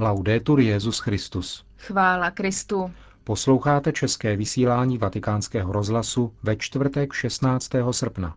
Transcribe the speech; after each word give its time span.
Laudetur 0.00 0.60
Jezus 0.60 0.98
Christus. 0.98 1.64
Chvála 1.78 2.30
Kristu. 2.30 2.90
Posloucháte 3.24 3.92
české 3.92 4.36
vysílání 4.36 4.98
Vatikánského 4.98 5.72
rozhlasu 5.72 6.32
ve 6.42 6.56
čtvrtek 6.56 7.12
16. 7.12 7.70
srpna. 7.90 8.34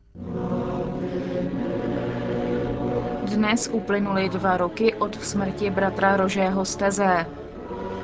Dnes 3.35 3.69
uplynuly 3.73 4.29
dva 4.29 4.57
roky 4.57 4.93
od 4.93 5.23
smrti 5.23 5.69
bratra 5.69 6.17
Rožého 6.17 6.65
Steze. 6.65 7.25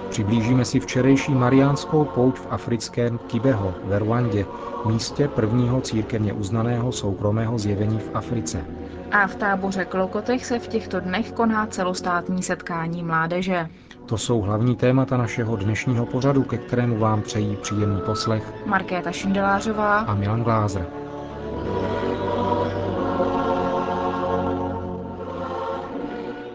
Přiblížíme 0.09 0.65
si 0.65 0.79
včerejší 0.79 1.33
mariánskou 1.33 2.05
pouť 2.05 2.35
v 2.35 2.47
africkém 2.49 3.17
Kibeho 3.17 3.73
ve 3.83 3.99
Rwandě, 3.99 4.45
místě 4.85 5.27
prvního 5.27 5.81
církevně 5.81 6.33
uznaného 6.33 6.91
soukromého 6.91 7.59
zjevení 7.59 7.99
v 7.99 8.09
Africe. 8.13 8.65
A 9.11 9.27
v 9.27 9.35
táboře 9.35 9.85
Klokotech 9.85 10.45
se 10.45 10.59
v 10.59 10.67
těchto 10.67 10.99
dnech 10.99 11.31
koná 11.31 11.67
celostátní 11.67 12.43
setkání 12.43 13.03
mládeže. 13.03 13.67
To 14.05 14.17
jsou 14.17 14.41
hlavní 14.41 14.75
témata 14.75 15.17
našeho 15.17 15.55
dnešního 15.55 16.05
pořadu, 16.05 16.43
ke 16.43 16.57
kterému 16.57 16.97
vám 16.99 17.21
přejí 17.21 17.55
příjemný 17.55 18.01
poslech 18.05 18.65
Markéta 18.65 19.11
Šindelářová 19.11 19.99
a 19.99 20.13
Milan 20.15 20.43
Glázer. 20.43 20.87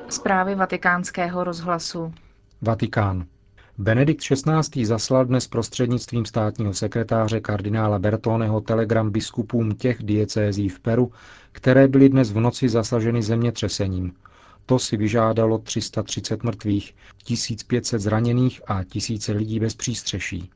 Zprávy 0.08 0.54
vatikánského 0.54 1.44
rozhlasu. 1.44 2.12
Vatikán. 2.62 3.24
Benedikt 3.82 4.22
XVI. 4.22 4.86
zaslal 4.86 5.24
dnes 5.24 5.48
prostřednictvím 5.48 6.24
státního 6.24 6.74
sekretáře 6.74 7.40
kardinála 7.40 7.98
Bertoneho 7.98 8.60
telegram 8.60 9.10
biskupům 9.10 9.74
těch 9.74 10.02
diecézí 10.02 10.68
v 10.68 10.80
Peru, 10.80 11.12
které 11.52 11.88
byly 11.88 12.08
dnes 12.08 12.32
v 12.32 12.40
noci 12.40 12.68
zasaženy 12.68 13.22
zemětřesením. 13.22 14.12
To 14.66 14.78
si 14.78 14.96
vyžádalo 14.96 15.58
330 15.58 16.44
mrtvých, 16.44 16.94
1500 17.24 18.00
zraněných 18.00 18.60
a 18.66 18.84
tisíce 18.84 19.32
lidí 19.32 19.60
bez 19.60 19.74
přístřeší. 19.74 20.50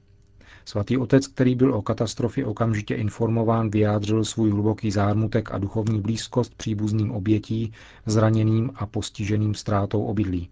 Svatý 0.65 0.99
otec, 0.99 1.27
který 1.27 1.55
byl 1.55 1.75
o 1.75 1.83
katastrofě 1.83 2.47
okamžitě 2.47 2.95
informován, 2.95 3.71
vyjádřil 3.71 4.25
svůj 4.25 4.51
hluboký 4.51 4.91
zármutek 4.91 5.51
a 5.51 5.59
duchovní 5.59 6.01
blízkost 6.01 6.55
příbuzným 6.55 7.11
obětí, 7.11 7.73
zraněným 8.07 8.71
a 8.75 8.87
postiženým 8.87 9.55
ztrátou 9.55 10.05
obydlí. 10.05 10.49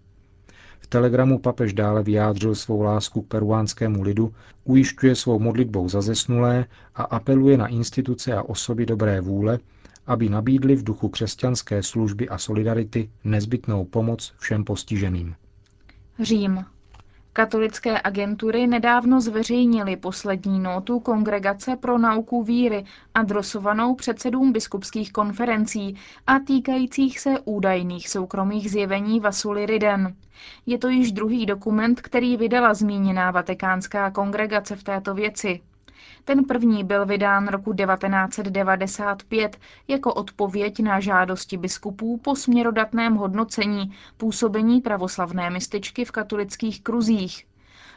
V 0.84 0.86
telegramu 0.86 1.38
papež 1.38 1.72
dále 1.72 2.02
vyjádřil 2.02 2.54
svou 2.54 2.82
lásku 2.82 3.22
k 3.22 3.28
peruánskému 3.28 4.02
lidu, 4.02 4.34
ujišťuje 4.64 5.14
svou 5.14 5.38
modlitbou 5.38 5.88
za 5.88 6.00
zesnulé 6.02 6.64
a 6.94 7.02
apeluje 7.02 7.56
na 7.56 7.66
instituce 7.66 8.34
a 8.34 8.42
osoby 8.42 8.86
dobré 8.86 9.20
vůle, 9.20 9.58
aby 10.06 10.28
nabídli 10.28 10.76
v 10.76 10.84
duchu 10.84 11.08
křesťanské 11.08 11.82
služby 11.82 12.28
a 12.28 12.38
solidarity 12.38 13.10
nezbytnou 13.24 13.84
pomoc 13.84 14.32
všem 14.38 14.64
postiženým. 14.64 15.34
Řím. 16.22 16.64
Katolické 17.36 18.00
agentury 18.04 18.66
nedávno 18.66 19.20
zveřejnily 19.20 19.96
poslední 19.96 20.60
notu 20.60 21.00
Kongregace 21.00 21.76
pro 21.76 21.98
nauku 21.98 22.42
víry, 22.42 22.84
adresovanou 23.14 23.94
předsedům 23.94 24.52
biskupských 24.52 25.12
konferencí 25.12 25.96
a 26.26 26.38
týkajících 26.38 27.20
se 27.20 27.40
údajných 27.44 28.08
soukromých 28.08 28.70
zjevení 28.70 29.20
Vasuly 29.20 29.66
Riden. 29.66 30.14
Je 30.66 30.78
to 30.78 30.88
již 30.88 31.12
druhý 31.12 31.46
dokument, 31.46 32.00
který 32.00 32.36
vydala 32.36 32.74
zmíněná 32.74 33.30
vatikánská 33.30 34.10
kongregace 34.10 34.76
v 34.76 34.82
této 34.84 35.14
věci. 35.14 35.60
Ten 36.24 36.44
první 36.44 36.84
byl 36.84 37.06
vydán 37.06 37.48
roku 37.48 37.74
1995 37.74 39.56
jako 39.88 40.14
odpověď 40.14 40.80
na 40.82 41.00
žádosti 41.00 41.56
biskupů 41.56 42.18
po 42.18 42.36
směrodatném 42.36 43.14
hodnocení 43.14 43.94
působení 44.16 44.80
pravoslavné 44.80 45.50
mističky 45.50 46.04
v 46.04 46.10
katolických 46.10 46.82
kruzích. 46.82 47.46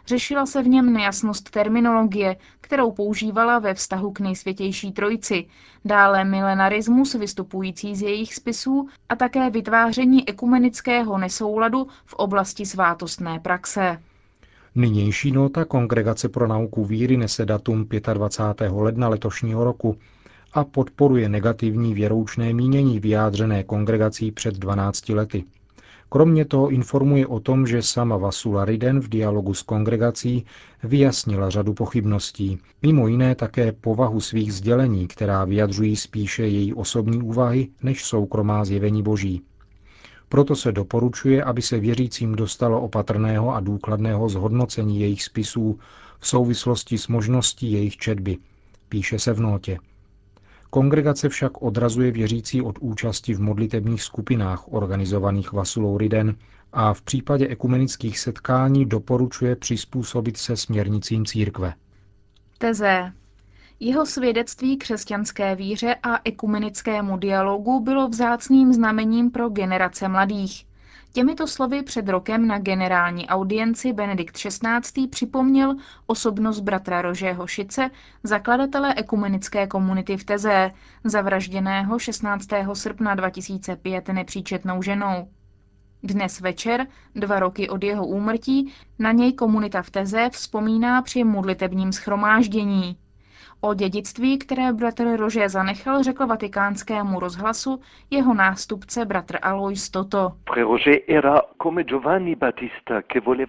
Řešila 0.08 0.46
se 0.46 0.64
v 0.64 0.68
něm 0.68 0.94
nejasnost 0.94 1.50
terminologie, 1.50 2.36
kterou 2.62 2.92
používala 2.92 3.60
ve 3.60 3.74
vztahu 3.74 4.12
k 4.12 4.20
nejsvětější 4.20 4.92
trojici, 4.92 5.46
dále 5.86 6.26
milenarismus 6.26 7.14
vystupující 7.14 7.96
z 7.96 8.02
jejich 8.02 8.36
spisů 8.36 8.90
a 9.10 9.16
také 9.16 9.50
vytváření 9.50 10.30
ekumenického 10.30 11.18
nesouladu 11.18 11.88
v 12.06 12.14
oblasti 12.14 12.66
svátostné 12.66 13.40
praxe. 13.40 14.02
Nynější 14.80 15.32
nota 15.32 15.66
Kongregace 15.66 16.30
pro 16.30 16.48
nauku 16.48 16.86
víry 16.86 17.18
nese 17.18 17.46
datum 17.46 17.88
25. 18.14 18.72
ledna 18.72 19.10
letošního 19.10 19.64
roku 19.64 19.98
a 20.54 20.64
podporuje 20.64 21.30
negativní 21.30 21.94
věroučné 21.94 22.54
mínění 22.54 23.00
vyjádřené 23.00 23.64
kongregací 23.64 24.32
před 24.32 24.56
12 24.56 25.10
lety. 25.10 25.44
Kromě 26.10 26.46
toho 26.46 26.70
informuje 26.70 27.28
o 27.28 27.40
tom, 27.40 27.68
že 27.68 27.82
sama 27.82 28.18
Vasula 28.18 28.66
Riden 28.66 29.00
v 29.00 29.10
dialogu 29.10 29.54
s 29.54 29.62
kongregací 29.64 30.46
vyjasnila 30.84 31.50
řadu 31.50 31.74
pochybností, 31.74 32.58
mimo 32.82 33.08
jiné 33.08 33.36
také 33.36 33.72
povahu 33.72 34.20
svých 34.20 34.54
sdělení, 34.54 35.08
která 35.08 35.46
vyjadřují 35.46 35.96
spíše 35.96 36.48
její 36.48 36.74
osobní 36.74 37.22
úvahy 37.22 37.68
než 37.84 38.06
soukromá 38.06 38.66
zjevení 38.66 39.04
boží. 39.04 39.42
Proto 40.30 40.56
se 40.56 40.72
doporučuje, 40.72 41.44
aby 41.44 41.62
se 41.62 41.80
věřícím 41.80 42.36
dostalo 42.36 42.82
opatrného 42.82 43.56
a 43.56 43.60
důkladného 43.60 44.30
zhodnocení 44.30 45.00
jejich 45.00 45.24
spisů 45.24 45.80
v 46.20 46.28
souvislosti 46.28 46.98
s 46.98 47.08
možností 47.08 47.72
jejich 47.72 47.98
četby, 47.98 48.38
píše 48.90 49.20
se 49.20 49.34
v 49.34 49.40
notě. 49.40 49.80
Kongregace 50.70 51.30
však 51.30 51.62
odrazuje 51.62 52.12
věřící 52.12 52.62
od 52.62 52.76
účasti 52.80 53.34
v 53.34 53.42
modlitebních 53.42 54.04
skupinách 54.04 54.74
organizovaných 54.74 55.52
Vasulou 55.52 55.98
Riden 55.98 56.36
a 56.74 56.94
v 56.94 57.02
případě 57.02 57.48
ekumenických 57.48 58.20
setkání 58.20 58.86
doporučuje 58.86 59.56
přizpůsobit 59.56 60.38
se 60.38 60.58
směrnicím 60.58 61.26
církve. 61.26 61.74
Teze. 62.58 63.12
Jeho 63.80 64.06
svědectví 64.06 64.78
křesťanské 64.78 65.56
víře 65.56 65.96
a 66.04 66.20
ekumenickému 66.24 67.18
dialogu 67.18 67.80
bylo 67.80 68.08
vzácným 68.08 68.74
znamením 68.74 69.32
pro 69.32 69.50
generace 69.50 70.08
mladých. 70.08 70.66
Těmito 71.14 71.48
slovy 71.48 71.84
před 71.84 72.10
rokem 72.10 72.48
na 72.48 72.60
generální 72.60 73.28
audienci 73.28 73.94
Benedikt 73.94 74.38
XVI. 74.38 75.08
připomněl 75.08 75.76
osobnost 76.06 76.60
bratra 76.60 77.02
Rožého 77.02 77.48
Šice, 77.48 77.90
zakladatele 78.24 78.94
ekumenické 78.94 79.68
komunity 79.68 80.18
v 80.18 80.24
Teze, 80.24 80.72
zavražděného 81.04 82.00
16. 82.00 82.48
srpna 82.74 83.16
2005 83.16 84.08
nepříčetnou 84.08 84.82
ženou. 84.82 85.28
Dnes 86.04 86.40
večer, 86.40 86.88
dva 87.16 87.40
roky 87.40 87.70
od 87.70 87.84
jeho 87.84 88.08
úmrtí, 88.08 88.74
na 89.00 89.12
něj 89.12 89.34
komunita 89.34 89.82
v 89.82 89.90
Teze 89.90 90.30
vzpomíná 90.30 91.02
při 91.02 91.24
modlitebním 91.24 91.92
schromáždění. 91.92 92.98
O 93.62 93.74
dědictví, 93.74 94.38
které 94.38 94.74
bratr 94.74 95.04
Rože 95.16 95.50
zanechal, 95.50 96.04
řekl 96.04 96.28
vatikánskému 96.28 97.20
rozhlasu 97.20 97.80
jeho 98.10 98.34
nástupce 98.34 99.06
bratr 99.06 99.38
Alois 99.42 99.90
Toto. 99.90 100.32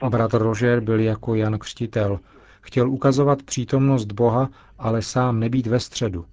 Bratr 0.09 0.39
Roger 0.39 0.81
byl 0.81 1.01
jako 1.01 1.35
Jan 1.35 1.59
Křtitel. 1.59 2.21
Chtěl 2.61 2.91
ukazovat 2.91 3.43
přítomnost 3.43 4.13
Boha, 4.13 4.49
ale 4.79 5.03
sám 5.03 5.41
nebýt 5.41 5.67
ve 5.67 5.81
středu. 5.81 6.25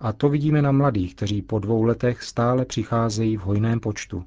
A 0.00 0.12
to 0.12 0.28
vidíme 0.28 0.62
na 0.62 0.72
mladých, 0.72 1.14
kteří 1.14 1.42
po 1.42 1.58
dvou 1.58 1.82
letech 1.82 2.22
stále 2.22 2.64
přicházejí 2.64 3.36
v 3.36 3.40
hojném 3.40 3.80
počtu. 3.80 4.24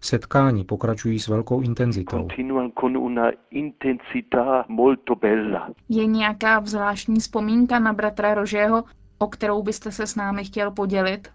Setkání 0.00 0.64
pokračují 0.64 1.18
s 1.18 1.28
velkou 1.28 1.60
intenzitou. 1.60 2.28
Je 5.88 6.06
nějaká 6.06 6.62
zvláštní 6.64 7.20
vzpomínka 7.20 7.78
na 7.78 7.92
bratra 7.92 8.34
Rožého, 8.34 8.84
o 9.18 9.26
kterou 9.26 9.62
byste 9.62 9.92
se 9.92 10.06
s 10.06 10.16
námi 10.16 10.44
chtěl 10.44 10.70
podělit? 10.70 11.28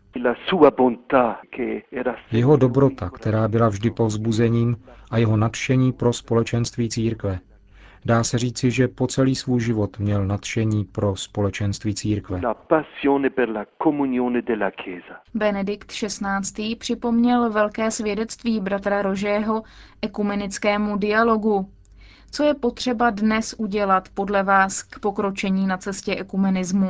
Jeho 2.32 2.58
dobrota, 2.58 3.10
která 3.10 3.48
byla 3.48 3.70
vždy 3.70 3.92
povzbuzením 3.92 4.76
a 5.12 5.18
jeho 5.18 5.38
nadšení 5.38 5.92
pro 5.92 6.14
společenství 6.14 6.90
církve. 6.90 7.40
Dá 8.06 8.24
se 8.24 8.38
říci, 8.38 8.72
že 8.72 8.88
po 8.88 9.08
celý 9.08 9.36
svůj 9.36 9.62
život 9.62 10.00
měl 10.00 10.26
nadšení 10.26 10.84
pro 10.84 11.16
společenství 11.16 11.96
církve. 11.96 12.42
Benedikt 15.34 15.92
XVI. 15.92 16.76
připomněl 16.76 17.50
velké 17.50 17.92
svědectví 17.92 18.60
bratra 18.60 19.02
Rožého 19.02 19.64
ekumenickému 20.02 20.98
dialogu. 20.98 21.70
Co 22.34 22.44
je 22.44 22.54
potřeba 22.54 23.10
dnes 23.10 23.56
udělat 23.58 24.10
podle 24.14 24.44
vás 24.44 24.84
k 24.84 25.00
pokročení 25.00 25.68
na 25.68 25.78
cestě 25.78 26.16
ekumenismu? 26.16 26.88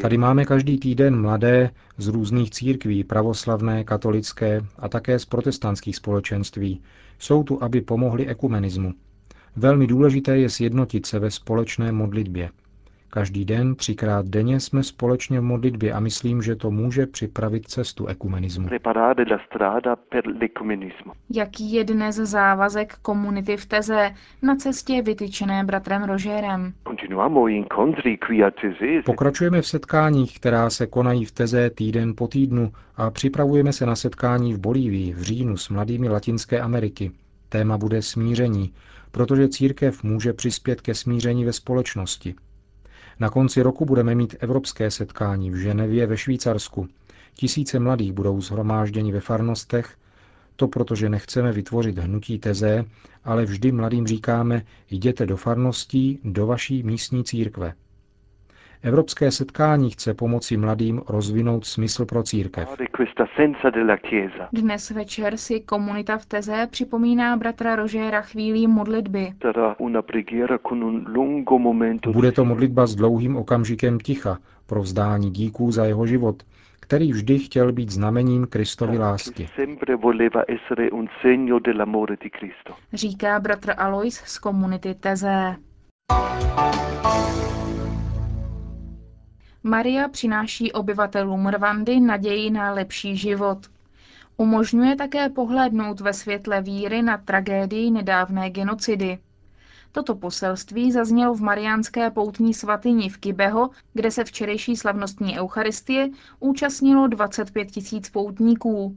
Tady 0.00 0.18
máme 0.18 0.44
každý 0.44 0.78
týden 0.78 1.20
mladé 1.20 1.70
z 1.96 2.08
různých 2.08 2.50
církví, 2.50 3.04
pravoslavné, 3.04 3.84
katolické 3.84 4.60
a 4.78 4.88
také 4.88 5.18
z 5.18 5.24
protestantských 5.24 5.96
společenství. 5.96 6.82
Jsou 7.18 7.42
tu, 7.42 7.62
aby 7.62 7.80
pomohli 7.80 8.26
ekumenismu. 8.26 8.94
Velmi 9.56 9.86
důležité 9.86 10.38
je 10.38 10.50
sjednotit 10.50 11.06
se 11.06 11.18
ve 11.18 11.30
společné 11.30 11.92
modlitbě. 11.92 12.50
Každý 13.10 13.44
den, 13.44 13.74
třikrát 13.74 14.26
denně 14.26 14.60
jsme 14.60 14.82
společně 14.82 15.40
v 15.40 15.42
modlitbě 15.42 15.92
a 15.92 16.00
myslím, 16.00 16.42
že 16.42 16.56
to 16.56 16.70
může 16.70 17.06
připravit 17.06 17.68
cestu 17.68 18.06
ekumenismu. 18.06 18.68
Jaký 21.34 21.72
je 21.72 21.84
dnes 21.84 22.16
závazek 22.16 22.94
komunity 23.02 23.56
v 23.56 23.66
Teze 23.66 24.10
na 24.42 24.56
cestě 24.56 25.02
vytyčené 25.02 25.64
bratrem 25.64 26.04
Rožérem? 26.04 26.72
Pokračujeme 29.04 29.62
v 29.62 29.66
setkáních, 29.66 30.36
která 30.36 30.70
se 30.70 30.86
konají 30.86 31.24
v 31.24 31.32
Teze 31.32 31.70
týden 31.70 32.14
po 32.16 32.28
týdnu 32.28 32.72
a 32.96 33.10
připravujeme 33.10 33.72
se 33.72 33.86
na 33.86 33.96
setkání 33.96 34.54
v 34.54 34.58
Bolívii 34.58 35.12
v 35.12 35.22
říjnu 35.22 35.56
s 35.56 35.68
mladými 35.68 36.08
Latinské 36.08 36.60
Ameriky. 36.60 37.10
Téma 37.48 37.78
bude 37.78 38.02
smíření, 38.02 38.72
protože 39.10 39.48
církev 39.48 40.02
může 40.02 40.32
přispět 40.32 40.80
ke 40.80 40.94
smíření 40.94 41.44
ve 41.44 41.52
společnosti. 41.52 42.34
Na 43.20 43.30
konci 43.30 43.62
roku 43.62 43.84
budeme 43.84 44.14
mít 44.14 44.36
evropské 44.40 44.90
setkání 44.90 45.50
v 45.50 45.56
Ženevě 45.56 46.06
ve 46.06 46.16
Švýcarsku. 46.16 46.88
Tisíce 47.34 47.78
mladých 47.78 48.12
budou 48.12 48.40
zhromážděni 48.40 49.12
ve 49.12 49.20
farnostech, 49.20 49.96
to 50.56 50.68
protože 50.68 51.08
nechceme 51.08 51.52
vytvořit 51.52 51.98
hnutí 51.98 52.38
teze, 52.38 52.84
ale 53.24 53.44
vždy 53.44 53.72
mladým 53.72 54.06
říkáme, 54.06 54.62
jděte 54.90 55.26
do 55.26 55.36
farností, 55.36 56.20
do 56.24 56.46
vaší 56.46 56.82
místní 56.82 57.24
církve. 57.24 57.74
Evropské 58.82 59.30
setkání 59.30 59.90
chce 59.90 60.14
pomoci 60.14 60.56
mladým 60.56 61.02
rozvinout 61.08 61.64
smysl 61.64 62.04
pro 62.04 62.22
církev. 62.22 62.68
Dnes 64.52 64.90
večer 64.90 65.36
si 65.36 65.60
komunita 65.60 66.18
v 66.18 66.26
Teze 66.26 66.66
připomíná 66.70 67.36
bratra 67.36 67.76
Rožéra 67.76 68.20
chvílí 68.20 68.66
modlitby. 68.66 69.32
Bude 72.12 72.32
to 72.32 72.44
modlitba 72.44 72.86
s 72.86 72.94
dlouhým 72.94 73.36
okamžikem 73.36 74.00
ticha 74.00 74.38
pro 74.66 74.82
vzdání 74.82 75.30
díků 75.30 75.70
za 75.70 75.84
jeho 75.84 76.06
život, 76.06 76.42
který 76.80 77.12
vždy 77.12 77.38
chtěl 77.38 77.72
být 77.72 77.90
znamením 77.90 78.46
Kristovy 78.46 78.98
lásky. 78.98 79.48
Říká 82.92 83.40
bratr 83.40 83.74
Alois 83.76 84.14
z 84.14 84.38
komunity 84.38 84.94
Teze. 84.94 85.56
Maria 89.62 90.08
přináší 90.08 90.72
obyvatelům 90.72 91.46
Rwandy 91.46 92.00
naději 92.00 92.50
na 92.50 92.72
lepší 92.72 93.16
život. 93.16 93.58
Umožňuje 94.36 94.96
také 94.96 95.28
pohlédnout 95.28 96.00
ve 96.00 96.12
světle 96.12 96.62
víry 96.62 97.02
na 97.02 97.18
tragédii 97.18 97.90
nedávné 97.90 98.50
genocidy. 98.50 99.18
Toto 99.92 100.14
poselství 100.14 100.92
zaznělo 100.92 101.34
v 101.34 101.40
mariánské 101.40 102.10
poutní 102.10 102.54
svatyni 102.54 103.08
v 103.08 103.18
Kibeho, 103.18 103.70
kde 103.94 104.10
se 104.10 104.24
včerejší 104.24 104.76
slavnostní 104.76 105.38
eucharistie 105.38 106.08
účastnilo 106.40 107.06
25 107.06 107.70
tisíc 107.70 108.10
poutníků. 108.10 108.96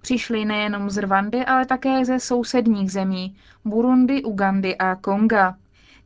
Přišli 0.00 0.44
nejenom 0.44 0.90
z 0.90 0.98
Rwandy, 0.98 1.44
ale 1.44 1.66
také 1.66 2.04
ze 2.04 2.20
sousedních 2.20 2.92
zemí 2.92 3.36
Burundi, 3.64 4.22
Ugandy 4.22 4.76
a 4.76 4.94
Konga. 4.96 5.56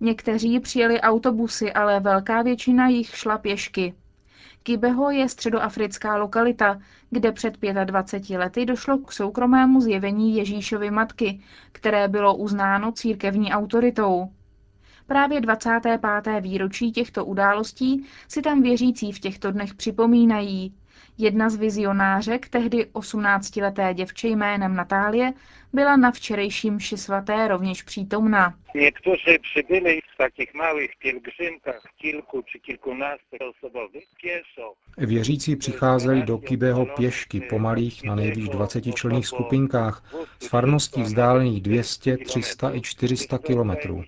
Někteří 0.01 0.61
přijeli 0.61 1.01
autobusy, 1.01 1.73
ale 1.73 2.01
velká 2.01 2.43
většina 2.43 2.89
jich 2.89 3.17
šla 3.17 3.39
pěšky. 3.39 3.95
Kibeho 4.63 5.11
je 5.11 5.29
středoafrická 5.29 6.17
lokalita, 6.17 6.81
kde 7.11 7.33
před 7.33 7.59
25 7.85 8.39
lety 8.39 8.67
došlo 8.67 8.99
k 8.99 9.13
soukromému 9.13 9.81
zjevení 9.81 10.37
Ježíšovy 10.37 10.91
matky, 10.91 11.41
které 11.73 12.09
bylo 12.09 12.37
uznáno 12.37 12.93
církevní 12.93 13.53
autoritou. 13.53 14.29
Právě 15.07 15.41
25. 15.41 16.01
výročí 16.41 16.93
těchto 16.93 17.25
událostí 17.25 18.07
si 18.29 18.43
tam 18.43 18.63
věřící 18.63 19.13
v 19.13 19.21
těchto 19.21 19.51
dnech 19.51 19.75
připomínají. 19.75 20.75
Jedna 21.19 21.51
z 21.51 21.57
vizionářek, 21.57 22.49
tehdy 22.49 22.85
18-leté 22.85 23.95
děvče 23.95 24.29
jménem 24.29 24.77
Natálie, 24.77 25.33
byla 25.73 25.97
na 25.97 26.11
včerejším 26.11 26.75
mši 26.75 26.97
svaté 26.97 27.49
rovněž 27.49 27.83
přítomna. 27.83 28.55
Někteří 28.75 29.39
přibyli 29.43 30.01
v 30.15 30.17
takých 30.19 30.55
malých 30.55 30.91
pielgrzymkách, 31.03 31.83
kilku 32.01 32.43
či 32.43 32.59
pieszo. 34.21 34.73
Věřící 34.99 35.57
přicházeli 35.57 36.23
do 36.23 36.39
Kybého 36.39 36.87
pěšky 36.87 37.41
po 37.41 37.59
malých 37.59 38.05
na 38.05 38.15
nejvýš 38.15 38.49
20 38.49 38.95
členných 38.95 39.27
skupinkách 39.27 40.15
z 40.43 40.49
farností 40.49 41.03
vzdálených 41.03 41.61
200, 41.61 42.17
300 42.17 42.75
i 42.75 42.81
400 42.81 43.39
kilometrů. 43.39 44.05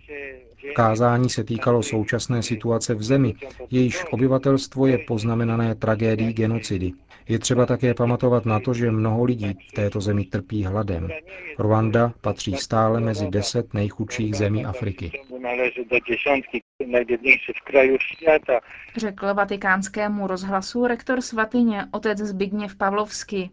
Kázání 0.75 1.31
se 1.31 1.45
týkalo 1.45 1.83
současné 1.83 2.43
situace 2.43 2.95
v 2.95 3.03
zemi, 3.03 3.35
jejíž 3.71 4.05
obyvatelstvo 4.11 4.87
je 4.87 4.99
poznamenané 4.99 5.75
tragédií 5.75 6.33
genocidy. 6.33 6.93
Je 7.29 7.39
třeba 7.39 7.67
také 7.67 7.95
pamatovat 7.95 8.47
na 8.47 8.61
to, 8.61 8.75
že 8.75 8.91
mnoho 8.91 9.25
lidí 9.25 9.59
v 9.69 9.73
této 9.73 10.01
zemi 10.01 10.25
trpí 10.25 10.65
hladem. 10.65 11.09
Rwanda 11.59 12.13
patří 12.21 12.57
stále 12.57 13.01
mezi 13.01 13.31
deset 13.31 13.75
nejchudších 13.75 14.35
zemí 14.35 14.65
Afriky. 14.65 15.13
Řekl 18.97 19.35
vatikánskému 19.35 20.27
rozhlasu 20.27 20.87
rektor 20.87 21.21
svatyně 21.21 21.85
otec 21.91 22.19
Zbigněv 22.19 22.77
Pavlovsky. 22.77 23.51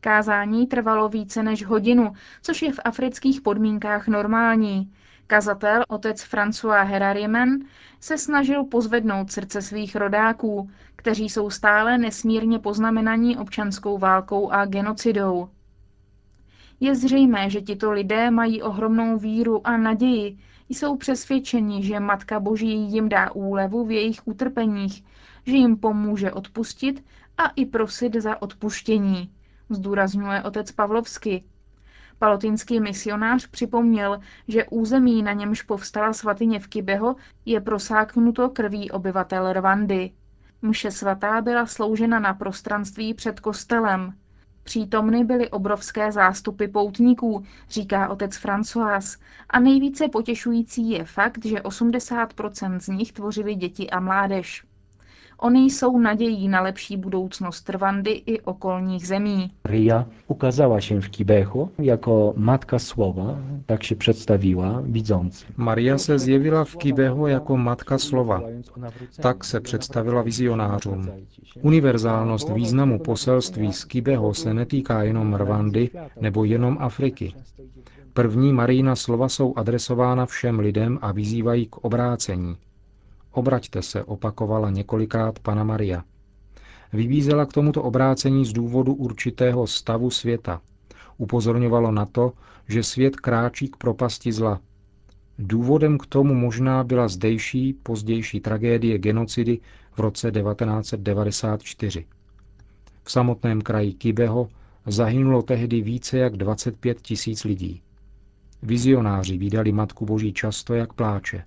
Kázání 0.00 0.66
trvalo 0.66 1.08
více 1.08 1.42
než 1.42 1.64
hodinu, 1.64 2.12
což 2.42 2.62
je 2.62 2.72
v 2.72 2.80
afrických 2.84 3.40
podmínkách 3.40 4.08
normální. 4.08 4.92
Kazatel, 5.26 5.82
otec 5.88 6.24
François 6.24 6.86
Herarimen, 6.86 7.64
se 8.00 8.18
snažil 8.18 8.64
pozvednout 8.64 9.32
srdce 9.32 9.62
svých 9.62 9.96
rodáků, 9.96 10.70
kteří 10.96 11.28
jsou 11.28 11.50
stále 11.50 11.98
nesmírně 11.98 12.58
poznamenaní 12.58 13.38
občanskou 13.38 13.98
válkou 13.98 14.50
a 14.50 14.64
genocidou. 14.66 15.48
Je 16.80 16.94
zřejmé, 16.94 17.50
že 17.50 17.60
tito 17.60 17.90
lidé 17.90 18.30
mají 18.30 18.62
ohromnou 18.62 19.18
víru 19.18 19.66
a 19.66 19.76
naději, 19.76 20.38
jsou 20.68 20.96
přesvědčeni, 20.96 21.82
že 21.82 22.00
Matka 22.00 22.40
Boží 22.40 22.72
jim 22.92 23.08
dá 23.08 23.30
úlevu 23.30 23.84
v 23.86 23.90
jejich 23.90 24.20
utrpeních, 24.24 25.04
že 25.46 25.56
jim 25.56 25.76
pomůže 25.76 26.32
odpustit 26.32 27.04
a 27.38 27.48
i 27.48 27.66
prosit 27.66 28.14
za 28.14 28.42
odpuštění, 28.42 29.30
zdůrazňuje 29.70 30.42
otec 30.42 30.72
Pavlovsky, 30.72 31.44
Palotinský 32.20 32.80
misionář 32.80 33.46
připomněl, 33.46 34.20
že 34.48 34.64
území, 34.70 35.22
na 35.22 35.32
němž 35.32 35.62
povstala 35.62 36.12
svatyně 36.12 36.60
v 36.60 36.66
Kibeho, 36.66 37.16
je 37.44 37.60
prosáknuto 37.60 38.48
krví 38.48 38.90
obyvatel 38.90 39.52
Rwandy. 39.52 40.10
Mše 40.62 40.90
svatá 40.90 41.40
byla 41.40 41.66
sloužena 41.66 42.18
na 42.18 42.34
prostranství 42.34 43.14
před 43.14 43.40
kostelem. 43.40 44.14
Přítomny 44.62 45.24
byly 45.24 45.50
obrovské 45.50 46.12
zástupy 46.12 46.66
poutníků, 46.66 47.44
říká 47.68 48.08
otec 48.08 48.32
François, 48.32 49.20
a 49.50 49.60
nejvíce 49.60 50.08
potěšující 50.08 50.90
je 50.90 51.04
fakt, 51.04 51.46
že 51.46 51.56
80% 51.56 52.78
z 52.80 52.88
nich 52.88 53.12
tvořili 53.12 53.54
děti 53.54 53.90
a 53.90 54.00
mládež. 54.00 54.64
Oni 55.42 55.70
jsou 55.70 55.98
nadějí 55.98 56.48
na 56.48 56.60
lepší 56.60 56.96
budoucnost 56.96 57.70
Rwandy 57.70 58.10
i 58.26 58.40
okolních 58.40 59.06
zemí. 59.06 59.50
Ria 59.64 60.06
ukázala 60.28 60.80
się 60.80 61.00
w 61.00 61.08
Kibeho 61.08 61.68
jako 61.78 62.32
matka 62.36 62.78
slova, 62.78 63.36
tak 63.66 63.82
się 63.82 63.96
przedstawiła 63.96 64.82
widzący. 64.84 65.46
Maria 65.56 65.98
se 65.98 66.18
zjevila 66.18 66.64
v 66.64 66.76
Kibeho 66.76 67.26
jako 67.28 67.56
matka 67.56 67.98
slova. 67.98 68.42
Tak 69.22 69.44
se 69.44 69.60
představila 69.60 70.22
vizionářům. 70.22 71.10
Univerzálnost 71.62 72.50
významu 72.50 72.98
poselství 72.98 73.72
z 73.72 73.84
Kibeho 73.84 74.34
se 74.34 74.54
netýká 74.54 75.02
jenom 75.02 75.34
Rwandy 75.34 75.90
nebo 76.20 76.44
jenom 76.44 76.76
Afriky. 76.80 77.34
První 78.12 78.52
Marijina 78.52 78.96
slova 78.96 79.28
jsou 79.28 79.54
adresována 79.56 80.26
všem 80.26 80.58
lidem 80.58 80.98
a 81.02 81.12
vyzývají 81.12 81.66
k 81.66 81.76
obrácení. 81.76 82.56
Obraťte 83.32 83.82
se, 83.82 84.04
opakovala 84.04 84.70
několikrát 84.70 85.38
Pana 85.38 85.64
Maria. 85.64 86.04
Vybízela 86.92 87.46
k 87.46 87.52
tomuto 87.52 87.82
obrácení 87.82 88.44
z 88.44 88.52
důvodu 88.52 88.94
určitého 88.94 89.66
stavu 89.66 90.10
světa. 90.10 90.60
Upozorňovalo 91.18 91.92
na 91.92 92.06
to, 92.06 92.32
že 92.68 92.82
svět 92.82 93.16
kráčí 93.16 93.68
k 93.68 93.76
propasti 93.76 94.32
zla. 94.32 94.60
Důvodem 95.38 95.98
k 95.98 96.06
tomu 96.06 96.34
možná 96.34 96.84
byla 96.84 97.08
zdejší, 97.08 97.72
pozdější 97.72 98.40
tragédie 98.40 98.98
genocidy 98.98 99.58
v 99.92 99.98
roce 99.98 100.30
1994. 100.32 102.04
V 103.04 103.12
samotném 103.12 103.60
kraji 103.60 103.92
Kibeho 103.92 104.48
zahynulo 104.86 105.42
tehdy 105.42 105.80
více 105.80 106.18
jak 106.18 106.36
25 106.36 107.00
tisíc 107.00 107.44
lidí. 107.44 107.82
Vizionáři 108.62 109.38
vydali 109.38 109.72
Matku 109.72 110.06
Boží 110.06 110.32
často, 110.32 110.74
jak 110.74 110.92
pláče. 110.92 111.44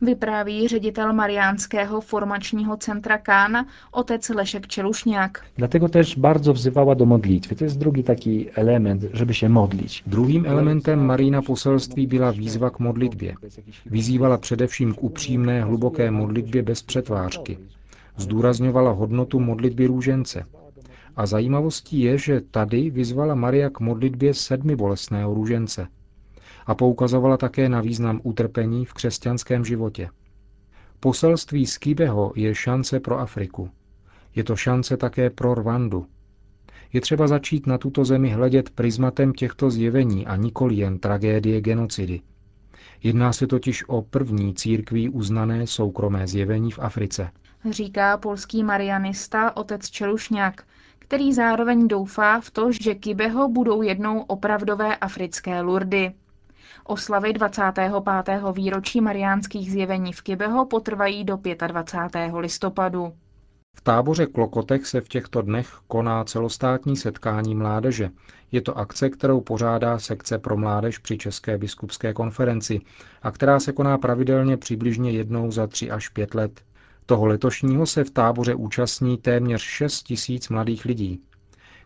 Vypráví 0.00 0.68
ředitel 0.68 1.12
Mariánského 1.12 2.00
formačního 2.00 2.76
centra 2.76 3.18
Kána, 3.18 3.66
otec 3.92 4.28
Lešek 4.28 4.66
Čelušňák. 4.66 5.44
Dlatego 5.56 5.88
też 5.88 6.16
bardzo 6.18 6.52
wzywała 6.52 6.94
do 6.94 7.06
modlitwy. 7.06 7.54
To 7.56 7.64
jest 7.64 7.78
drugi 7.78 8.04
taki 8.04 8.50
element, 8.54 9.02
żeby 9.12 9.34
się 9.34 9.48
modlić. 9.48 10.02
Druhým 10.06 10.46
elementem 10.46 11.06
Marína 11.06 11.42
poselství 11.42 12.06
byla 12.06 12.30
výzva 12.30 12.70
k 12.70 12.78
modlitbě. 12.78 13.34
Vyzývala 13.86 14.38
především 14.38 14.94
k 14.94 15.02
upřímné, 15.02 15.62
hluboké 15.64 16.10
modlitbě 16.10 16.62
bez 16.62 16.82
přetvářky. 16.82 17.58
Zdůrazňovala 18.16 18.90
hodnotu 18.90 19.40
modlitby 19.40 19.86
růžence. 19.86 20.44
A 21.16 21.26
zajímavostí 21.26 22.00
je, 22.00 22.18
že 22.18 22.40
tady 22.50 22.90
vyzvala 22.90 23.34
Maria 23.34 23.70
k 23.70 23.80
modlitbě 23.80 24.34
sedmi 24.34 24.76
bolestného 24.76 25.34
růžence– 25.34 25.86
a 26.68 26.74
poukazovala 26.74 27.36
také 27.36 27.68
na 27.68 27.80
význam 27.80 28.20
utrpení 28.22 28.84
v 28.84 28.92
křesťanském 28.92 29.64
životě. 29.64 30.08
Poselství 31.00 31.66
z 31.66 31.78
Kibeho 31.78 32.32
je 32.36 32.54
šance 32.54 33.00
pro 33.00 33.18
Afriku. 33.18 33.70
Je 34.34 34.44
to 34.44 34.56
šance 34.56 34.96
také 34.96 35.30
pro 35.30 35.54
Rwandu. 35.54 36.06
Je 36.92 37.00
třeba 37.00 37.26
začít 37.26 37.66
na 37.66 37.78
tuto 37.78 38.04
zemi 38.04 38.30
hledět 38.30 38.70
prismatem 38.70 39.32
těchto 39.32 39.70
zjevení 39.70 40.26
a 40.26 40.36
nikoli 40.36 40.74
jen 40.74 40.98
tragédie 40.98 41.60
genocidy. 41.60 42.20
Jedná 43.02 43.32
se 43.32 43.46
totiž 43.46 43.88
o 43.88 44.02
první 44.02 44.54
církví 44.54 45.08
uznané 45.08 45.66
soukromé 45.66 46.26
zjevení 46.26 46.70
v 46.70 46.78
Africe. 46.78 47.30
Říká 47.70 48.16
polský 48.16 48.64
marianista 48.64 49.56
otec 49.56 49.90
Čelušňák, 49.90 50.64
který 50.98 51.32
zároveň 51.32 51.88
doufá 51.88 52.40
v 52.40 52.50
to, 52.50 52.72
že 52.72 52.94
Kibeho 52.94 53.48
budou 53.48 53.82
jednou 53.82 54.20
opravdové 54.20 54.96
africké 54.96 55.60
lurdy. 55.60 56.12
Oslavy 56.84 57.32
25. 57.32 57.92
výročí 58.52 59.00
mariánských 59.00 59.70
zjevení 59.70 60.12
v 60.12 60.22
Kibeho 60.22 60.66
potrvají 60.66 61.24
do 61.24 61.38
25. 61.66 62.32
listopadu. 62.38 63.12
V 63.76 63.80
táboře 63.80 64.26
Klokotech 64.26 64.86
se 64.86 65.00
v 65.00 65.08
těchto 65.08 65.42
dnech 65.42 65.78
koná 65.86 66.24
celostátní 66.24 66.96
setkání 66.96 67.54
mládeže. 67.54 68.10
Je 68.52 68.60
to 68.60 68.78
akce, 68.78 69.10
kterou 69.10 69.40
pořádá 69.40 69.98
sekce 69.98 70.38
pro 70.38 70.56
mládež 70.56 70.98
při 70.98 71.18
České 71.18 71.58
biskupské 71.58 72.12
konferenci 72.14 72.80
a 73.22 73.30
která 73.30 73.60
se 73.60 73.72
koná 73.72 73.98
pravidelně 73.98 74.56
přibližně 74.56 75.10
jednou 75.10 75.50
za 75.50 75.66
tři 75.66 75.90
až 75.90 76.08
pět 76.08 76.34
let. 76.34 76.60
Toho 77.06 77.26
letošního 77.26 77.86
se 77.86 78.04
v 78.04 78.10
táboře 78.10 78.54
účastní 78.54 79.16
téměř 79.16 79.62
6 79.62 80.02
tisíc 80.02 80.48
mladých 80.48 80.84
lidí. 80.84 81.22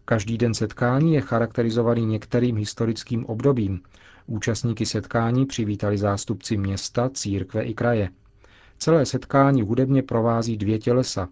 Každý 0.05 0.39
den 0.39 0.55
setkání 0.55 1.15
je 1.15 1.21
charakterizovaný 1.21 2.07
některým 2.07 2.57
historickým 2.57 3.27
obdobím, 3.27 3.81
Účastníky 4.27 4.87
setkání 4.87 5.47
přivítali 5.47 5.99
zástupci 5.99 6.57
města, 6.57 7.09
církve 7.09 7.63
i 7.63 7.75
kraje. 7.75 8.09
Celé 8.79 9.07
setkání 9.07 9.63
hudebně 9.63 10.03
provází 10.03 10.57
dvě 10.57 10.79
tělesa, 10.79 11.29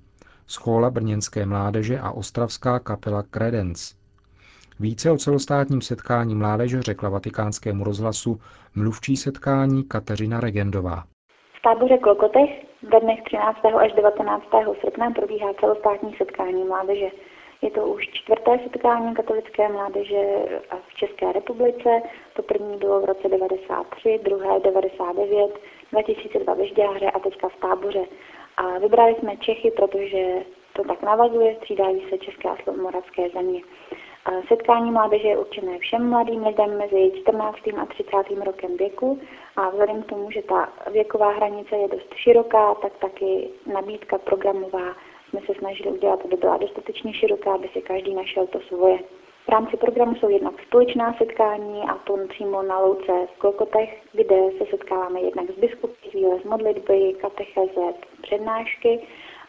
Schola 0.46 0.90
brněnské 0.90 1.46
mládeže 1.46 1.98
a 1.98 2.10
ostravská 2.10 2.78
kapela 2.78 3.22
Credence. 3.22 3.94
Více 4.80 5.10
o 5.10 5.16
celostátním 5.16 5.80
setkání 5.80 6.34
mládeže 6.34 6.82
řekla 6.82 7.08
vatikánskému 7.08 7.84
rozhlasu 7.84 8.40
mluvčí 8.74 9.16
setkání 9.16 9.84
Kateřina 9.84 10.40
Regendová. 10.40 11.04
V 11.58 11.62
táboře 11.62 11.98
Klokotech 11.98 12.50
ve 12.92 13.00
dnech 13.00 13.22
13. 13.24 13.58
až 13.64 13.92
19. 13.92 14.44
srpna 14.80 15.10
probíhá 15.10 15.54
celostátní 15.60 16.14
setkání 16.18 16.64
mládeže. 16.64 17.06
Je 17.62 17.70
to 17.70 17.86
už 17.86 18.08
čtvrté 18.12 18.58
setkání 18.64 19.14
katolické 19.14 19.68
mládeže 19.68 20.22
v 20.88 20.94
České 20.94 21.32
republice. 21.32 22.02
To 22.36 22.42
první 22.42 22.76
bylo 22.76 23.00
v 23.00 23.04
roce 23.04 23.28
93, 23.28 24.20
druhé 24.22 24.60
99, 24.60 25.60
2002 25.92 26.54
ve 26.54 26.66
Žďáře 26.66 27.10
a 27.10 27.18
teďka 27.18 27.48
v 27.48 27.56
táboře. 27.56 28.04
A 28.56 28.78
vybrali 28.78 29.14
jsme 29.14 29.36
Čechy, 29.36 29.70
protože 29.70 30.44
to 30.72 30.84
tak 30.84 31.02
navazuje, 31.02 31.56
střídají 31.56 32.02
se 32.10 32.18
české 32.18 32.48
a 32.48 32.56
moravské 32.82 33.28
země. 33.28 33.60
Setkání 34.48 34.90
mládeže 34.90 35.28
je 35.28 35.38
určené 35.38 35.78
všem 35.78 36.10
mladým 36.10 36.46
lidem 36.46 36.78
mezi 36.78 37.12
14. 37.20 37.58
a 37.82 37.86
30. 37.86 38.44
rokem 38.44 38.76
věku 38.76 39.20
a 39.56 39.70
vzhledem 39.70 40.02
k 40.02 40.06
tomu, 40.06 40.30
že 40.30 40.42
ta 40.42 40.68
věková 40.92 41.32
hranice 41.32 41.76
je 41.76 41.88
dost 41.88 42.14
široká, 42.14 42.74
tak 42.74 42.92
taky 42.98 43.48
nabídka 43.66 44.18
programová 44.18 44.94
jsme 45.30 45.40
se 45.40 45.54
snažili 45.58 45.90
udělat, 45.90 46.20
aby 46.24 46.36
byla 46.36 46.56
dostatečně 46.56 47.14
široká, 47.14 47.54
aby 47.54 47.68
si 47.68 47.80
každý 47.80 48.14
našel 48.14 48.46
to 48.46 48.60
svoje. 48.60 48.98
V 49.46 49.48
rámci 49.48 49.76
programu 49.76 50.14
jsou 50.14 50.28
jednak 50.28 50.54
společná 50.66 51.14
setkání 51.18 51.82
a 51.82 51.94
to 51.94 52.16
přímo 52.28 52.62
na 52.62 52.78
louce 52.78 53.12
v 53.34 53.38
Klokotech, 53.38 54.02
kde 54.12 54.36
se 54.58 54.66
setkáváme 54.70 55.20
jednak 55.20 55.50
z 55.50 55.58
biskupy, 55.58 56.10
chvíle 56.10 56.40
z 56.40 56.44
modlitby, 56.44 57.14
katecheze, 57.20 57.94
přednášky 58.22 59.00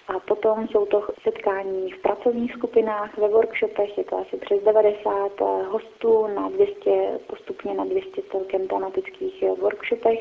a 0.08 0.20
potom 0.20 0.68
jsou 0.68 0.86
to 0.86 1.08
setkání 1.24 1.92
v 1.92 2.02
pracovních 2.02 2.54
skupinách, 2.54 3.18
ve 3.18 3.28
workshopech, 3.28 3.98
je 3.98 4.04
to 4.04 4.18
asi 4.18 4.38
přes 4.38 4.64
90 4.64 5.42
hostů 5.70 6.28
na 6.28 6.50
200, 6.50 7.20
postupně 7.28 7.74
na 7.74 7.86
200 7.86 8.22
celkem 8.32 8.68
tematických 8.68 9.44
workshopech. 9.60 10.20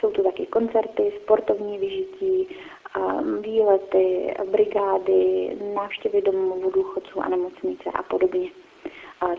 Jsou 0.00 0.10
tu 0.10 0.22
taky 0.22 0.46
koncerty, 0.46 1.12
sportovní 1.22 1.78
vyžití 1.78 2.48
výlety, 3.40 4.34
brigády, 4.50 5.56
návštěvy 5.74 6.22
domovů 6.22 6.70
důchodců 6.70 7.20
a 7.20 7.28
nemocnice 7.28 7.90
a 7.94 8.02
podobně. 8.02 8.50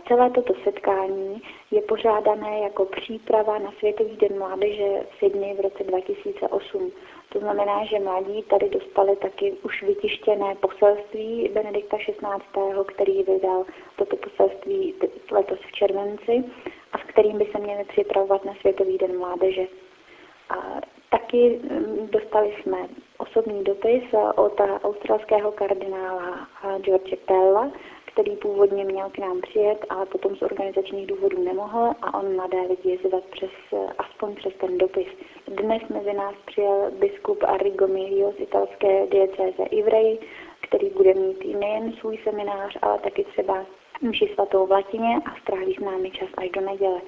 Celé 0.07 0.29
toto 0.29 0.53
setkání 0.63 1.41
je 1.71 1.81
pořádané 1.81 2.59
jako 2.59 2.85
příprava 2.85 3.59
na 3.59 3.71
Světový 3.71 4.17
den 4.17 4.39
mládeže 4.39 5.05
v 5.09 5.19
Sydney 5.19 5.53
v 5.53 5.59
roce 5.59 5.83
2008. 5.83 6.91
To 7.29 7.39
znamená, 7.39 7.85
že 7.85 7.99
mladí 7.99 8.43
tady 8.43 8.69
dostali 8.69 9.15
taky 9.15 9.51
už 9.63 9.83
vytištěné 9.83 10.55
poselství 10.55 11.49
Benedikta 11.53 11.97
XVI., 11.97 12.83
který 12.95 13.23
vydal 13.23 13.65
toto 13.95 14.17
poselství 14.17 14.93
letos 15.31 15.59
v 15.59 15.71
červenci 15.71 16.43
a 16.93 16.97
s 16.97 17.01
kterým 17.01 17.37
by 17.37 17.45
se 17.45 17.59
měli 17.59 17.83
připravovat 17.83 18.45
na 18.45 18.53
Světový 18.53 18.97
den 18.97 19.17
mládeže. 19.17 19.67
A 20.49 20.81
taky 21.09 21.59
mm, 21.63 22.07
dostali 22.11 22.53
jsme 22.61 22.77
osobní 23.31 23.63
dopis 23.63 24.03
od 24.35 24.61
australského 24.83 25.51
kardinála 25.51 26.47
George 26.79 27.15
Pella, 27.25 27.71
který 28.05 28.35
původně 28.35 28.85
měl 28.85 29.09
k 29.09 29.17
nám 29.17 29.41
přijet, 29.41 29.85
ale 29.89 30.05
potom 30.05 30.35
z 30.35 30.41
organizačních 30.41 31.07
důvodů 31.07 31.43
nemohl 31.43 31.91
a 32.01 32.19
on 32.19 32.35
mladé 32.35 32.61
lidi 32.61 32.97
zvedl 32.97 33.21
přes, 33.31 33.49
aspoň 33.97 34.35
přes 34.35 34.53
ten 34.53 34.77
dopis. 34.77 35.07
Dnes 35.47 35.81
mezi 35.89 36.13
nás 36.13 36.35
přijel 36.45 36.91
biskup 36.99 37.43
Arrigo 37.43 37.87
Milio 37.87 38.31
z 38.31 38.39
italské 38.39 39.07
diecéze 39.07 39.63
Ivrej, 39.63 40.19
který 40.61 40.89
bude 40.89 41.13
mít 41.13 41.59
nejen 41.59 41.93
svůj 41.93 42.17
seminář, 42.23 42.77
ale 42.81 42.99
taky 42.99 43.23
třeba 43.23 43.65
mši 44.01 44.31
svatou 44.33 44.65
v 44.65 44.71
latině 44.71 45.15
a 45.25 45.35
stráví 45.41 45.75
s 45.75 45.79
námi 45.79 46.11
čas 46.11 46.29
až 46.37 46.49
do 46.49 46.61
neděle. 46.61 47.01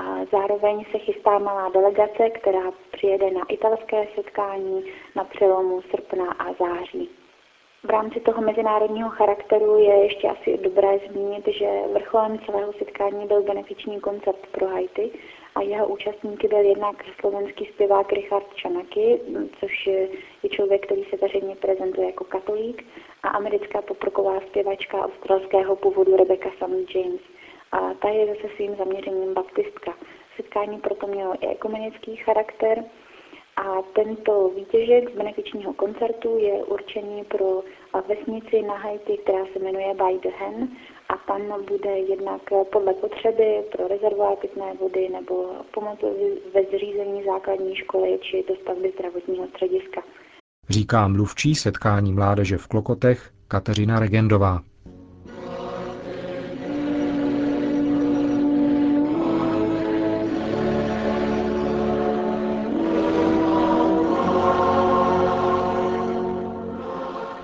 A 0.00 0.24
zároveň 0.32 0.84
se 0.90 0.98
chystá 0.98 1.38
malá 1.38 1.68
delegace, 1.68 2.30
která 2.30 2.72
přijede 2.92 3.30
na 3.30 3.44
italské 3.48 4.06
setkání 4.14 4.84
na 5.16 5.24
přelomu 5.24 5.82
srpna 5.82 6.32
a 6.32 6.52
září. 6.52 7.10
V 7.84 7.90
rámci 7.90 8.20
toho 8.20 8.42
mezinárodního 8.42 9.10
charakteru 9.10 9.78
je 9.78 9.94
ještě 10.04 10.28
asi 10.28 10.58
dobré 10.58 10.98
zmínit, 10.98 11.48
že 11.48 11.80
vrcholem 11.92 12.38
celého 12.38 12.72
setkání 12.72 13.26
byl 13.26 13.42
benefiční 13.42 14.00
koncert 14.00 14.46
pro 14.52 14.66
Haiti 14.66 15.10
a 15.54 15.62
jeho 15.62 15.86
účastníky 15.86 16.48
byl 16.48 16.64
jednak 16.64 17.04
slovenský 17.20 17.66
zpěvák 17.66 18.12
Richard 18.12 18.54
Čanaky, 18.54 19.20
což 19.60 19.86
je 20.42 20.48
člověk, 20.50 20.86
který 20.86 21.04
se 21.04 21.16
veřejně 21.16 21.56
prezentuje 21.56 22.06
jako 22.06 22.24
katolík, 22.24 22.86
a 23.22 23.28
americká 23.28 23.82
poproková 23.82 24.40
zpěvačka 24.40 24.98
australského 24.98 25.76
původu 25.76 26.16
Rebecca 26.16 26.48
Sammy 26.58 26.84
James 26.94 27.20
a 27.72 27.94
ta 27.94 28.08
je 28.08 28.26
zase 28.26 28.54
svým 28.56 28.76
zaměřením 28.76 29.34
baptistka. 29.34 29.89
Setkání 30.50 30.78
proto 30.78 31.06
mělo 31.06 31.34
i 31.40 31.46
ekumenický 31.46 32.16
charakter 32.16 32.84
a 33.56 33.82
tento 33.94 34.48
výtěžek 34.56 35.10
z 35.10 35.16
benefičního 35.16 35.72
koncertu 35.74 36.38
je 36.38 36.64
určený 36.64 37.24
pro 37.24 37.62
vesnici 38.08 38.62
na 38.62 38.74
Haiti, 38.74 39.18
která 39.22 39.44
se 39.52 39.58
jmenuje 39.58 39.94
By 39.94 40.18
the 40.22 40.28
Hen 40.38 40.68
a 41.08 41.16
tam 41.16 41.64
bude 41.64 41.98
jednak 41.98 42.42
podle 42.72 42.94
potřeby 42.94 43.64
pro 43.72 43.88
rezervoár 43.88 44.36
pitné 44.36 44.74
vody 44.80 45.08
nebo 45.08 45.50
pomoc 45.74 45.98
ve 46.54 46.62
zřízení 46.62 47.24
základní 47.24 47.76
školy 47.76 48.18
či 48.22 48.44
dostavby 48.48 48.92
zdravotního 48.94 49.48
střediska. 49.48 50.02
Říká 50.68 51.08
mluvčí 51.08 51.54
setkání 51.54 52.12
mládeže 52.12 52.56
v 52.56 52.66
Klokotech 52.66 53.30
Kateřina 53.48 54.00
Regendová. 54.00 54.69